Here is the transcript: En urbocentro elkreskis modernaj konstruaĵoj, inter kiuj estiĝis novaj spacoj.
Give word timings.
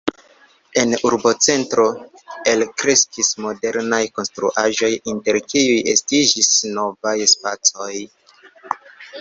En 0.83 0.93
urbocentro 1.09 1.85
elkreskis 2.53 3.29
modernaj 3.45 4.01
konstruaĵoj, 4.17 4.91
inter 5.13 5.39
kiuj 5.53 5.79
estiĝis 5.95 6.51
novaj 6.81 7.17
spacoj. 7.37 7.93